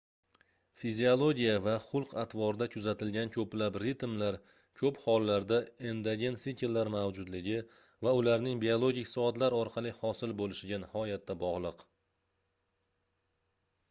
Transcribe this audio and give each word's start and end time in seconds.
fiziologiya 0.83 1.51
va 1.65 1.73
xulq-atvorda 1.87 2.67
kuzatilgan 2.75 3.31
koʻplab 3.35 3.77
ritmlar 3.83 4.37
koʻp 4.81 4.97
hollarda 5.03 5.59
endogen 5.91 6.39
sikllar 6.45 6.91
mavjudligi 6.97 7.59
va 8.09 8.17
ularning 8.23 8.59
biologik 8.65 9.13
soatlar 9.15 9.59
orqali 9.61 9.95
hosil 10.01 10.35
boʻlishiga 10.43 10.81
nihoyatda 10.87 11.37
bogʻliq 11.47 11.87